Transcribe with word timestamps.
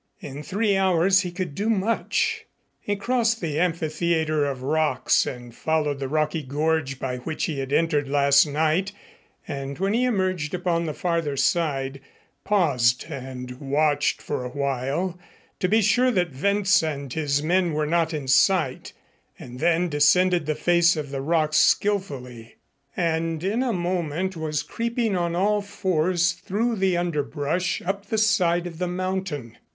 In 0.19 0.41
three 0.41 0.75
hours 0.75 1.19
he 1.21 1.29
could 1.31 1.53
do 1.53 1.69
much. 1.69 2.45
He 2.79 2.95
crossed 2.95 3.39
the 3.39 3.59
amphitheater 3.59 4.45
of 4.45 4.63
rocks 4.63 5.27
and 5.27 5.53
followed 5.53 5.99
the 5.99 6.07
rocky 6.07 6.41
gorge 6.41 6.97
by 6.97 7.17
which 7.17 7.43
he 7.43 7.59
had 7.59 7.71
entered 7.71 8.09
last 8.09 8.47
night 8.47 8.93
and 9.47 9.77
when 9.77 9.93
he 9.93 10.05
emerged 10.05 10.55
upon 10.55 10.87
the 10.87 10.95
farther 10.95 11.37
side, 11.37 12.01
paused 12.43 13.05
and 13.09 13.51
watched 13.61 14.23
for 14.23 14.43
a 14.43 14.49
while 14.49 15.19
to 15.59 15.67
be 15.69 15.83
sure 15.83 16.09
that 16.09 16.33
Wentz 16.33 16.81
and 16.81 17.13
his 17.13 17.43
men 17.43 17.71
were 17.71 17.85
not 17.85 18.11
in 18.11 18.27
sight 18.27 18.93
and 19.37 19.59
then 19.59 19.87
descended 19.87 20.47
the 20.47 20.55
face 20.55 20.95
of 20.97 21.11
the 21.11 21.21
rocks 21.21 21.57
skillfully 21.57 22.55
and 22.97 23.43
in 23.43 23.61
a 23.61 23.71
moment 23.71 24.35
was 24.35 24.63
creeping 24.63 25.15
on 25.15 25.35
all 25.35 25.61
fours 25.61 26.31
through 26.31 26.75
the 26.75 26.97
underbrush 26.97 27.83
up 27.83 28.07
the 28.07 28.17
side 28.17 28.65
of 28.65 28.79
the 28.79 28.87
mountain. 28.87 29.57